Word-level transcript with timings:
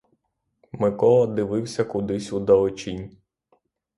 Микола 0.71 1.27
дивився 1.27 1.83
кудись 1.83 2.33
у 2.33 2.39
далечінь. 2.39 3.17